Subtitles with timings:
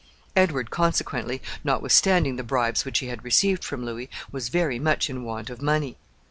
[0.35, 5.23] Edward, consequently, notwithstanding the bribes which he had received from Louis, was very much in
[5.23, 5.95] want of money.